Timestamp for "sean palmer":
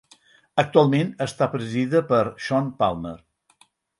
2.47-3.15